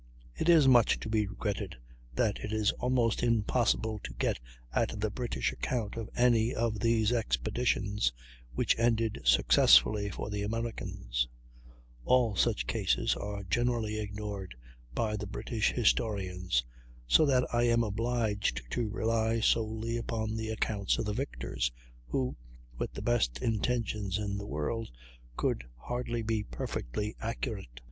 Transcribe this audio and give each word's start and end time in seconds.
It 0.33 0.49
is 0.49 0.67
much 0.67 0.99
to 1.01 1.09
be 1.09 1.27
regretted 1.27 1.75
that 2.15 2.39
it 2.39 2.51
is 2.51 2.71
almost 2.79 3.21
impossible 3.21 3.99
to 3.99 4.13
get 4.15 4.39
at 4.73 4.99
the 4.99 5.11
British 5.11 5.51
account 5.51 5.95
of 5.95 6.09
any 6.15 6.55
of 6.55 6.79
these 6.79 7.11
expeditions 7.13 8.11
which 8.51 8.75
ended 8.79 9.21
successfully 9.23 10.09
for 10.09 10.31
the 10.31 10.41
Americans; 10.41 11.27
all 12.03 12.35
such 12.35 12.65
cases 12.65 13.15
are 13.15 13.43
generally 13.43 13.99
ignored 13.99 14.55
by 14.95 15.15
the 15.15 15.27
British 15.27 15.71
historians; 15.71 16.65
so 17.05 17.23
that 17.27 17.45
I 17.53 17.65
am 17.67 17.83
obliged 17.83 18.63
to 18.71 18.89
rely 18.89 19.39
solely 19.39 19.97
upon 19.97 20.35
the 20.35 20.49
accounts 20.49 20.97
of 20.97 21.05
the 21.05 21.13
victors, 21.13 21.71
who, 22.07 22.35
with 22.75 22.91
the 22.91 23.03
best 23.03 23.39
intentions 23.43 24.17
in 24.17 24.39
the 24.39 24.47
world, 24.47 24.89
could 25.37 25.63
hardly 25.77 26.23
be 26.23 26.41
perfectly 26.43 27.15
accurate. 27.21 27.79